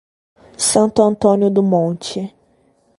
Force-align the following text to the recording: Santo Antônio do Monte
Santo 0.57 1.03
Antônio 1.03 1.51
do 1.51 1.61
Monte 1.61 2.33